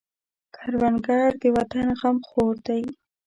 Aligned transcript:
کروندګر 0.55 1.27
د 1.41 1.43
وطن 1.55 1.87
غمخور 1.99 2.55
دی 2.67 2.83